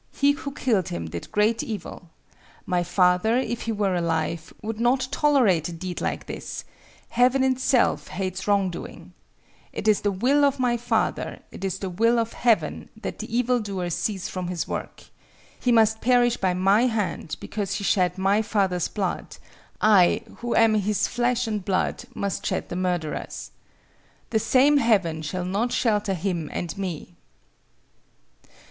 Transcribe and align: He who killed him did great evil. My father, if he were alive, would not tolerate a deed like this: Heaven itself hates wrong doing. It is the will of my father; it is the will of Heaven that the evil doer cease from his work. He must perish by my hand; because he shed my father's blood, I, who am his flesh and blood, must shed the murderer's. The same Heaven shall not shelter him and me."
He 0.13 0.31
who 0.31 0.51
killed 0.53 0.87
him 0.89 1.11
did 1.11 1.31
great 1.31 1.61
evil. 1.61 2.09
My 2.65 2.81
father, 2.81 3.37
if 3.37 3.61
he 3.69 3.71
were 3.71 3.93
alive, 3.93 4.51
would 4.63 4.79
not 4.79 5.07
tolerate 5.11 5.69
a 5.69 5.71
deed 5.71 6.01
like 6.01 6.25
this: 6.25 6.63
Heaven 7.09 7.43
itself 7.43 8.07
hates 8.07 8.47
wrong 8.47 8.71
doing. 8.71 9.13
It 9.71 9.87
is 9.87 10.01
the 10.01 10.09
will 10.11 10.43
of 10.43 10.57
my 10.59 10.75
father; 10.75 11.41
it 11.51 11.63
is 11.63 11.77
the 11.77 11.89
will 11.91 12.17
of 12.17 12.33
Heaven 12.33 12.89
that 12.99 13.19
the 13.19 13.31
evil 13.37 13.59
doer 13.59 13.91
cease 13.91 14.27
from 14.27 14.47
his 14.47 14.67
work. 14.67 15.03
He 15.59 15.71
must 15.71 16.01
perish 16.01 16.35
by 16.35 16.55
my 16.55 16.87
hand; 16.87 17.35
because 17.39 17.75
he 17.75 17.83
shed 17.83 18.17
my 18.17 18.41
father's 18.41 18.87
blood, 18.87 19.37
I, 19.81 20.23
who 20.37 20.55
am 20.55 20.73
his 20.73 21.07
flesh 21.07 21.45
and 21.45 21.63
blood, 21.63 22.05
must 22.15 22.43
shed 22.43 22.69
the 22.69 22.75
murderer's. 22.75 23.51
The 24.31 24.39
same 24.39 24.77
Heaven 24.77 25.21
shall 25.21 25.45
not 25.45 25.71
shelter 25.71 26.15
him 26.15 26.49
and 26.51 26.75
me." 26.75 27.13